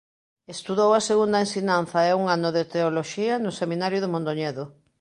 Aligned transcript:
Estudou 0.55 0.89
a 0.95 1.05
segunda 1.09 1.43
ensinanza 1.45 1.99
e 2.09 2.11
un 2.19 2.23
ano 2.35 2.49
de 2.55 2.63
Teoloxía 2.73 3.33
no 3.45 3.51
Seminario 3.61 3.99
de 4.01 4.11
Mondoñedo. 4.13 4.63